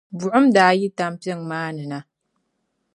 buɣim 0.17 0.45
daa 0.55 0.71
yi 0.79 0.87
tampiŋ 0.97 1.39
maa 1.49 1.69
ni 1.75 1.83
na. 1.91 1.99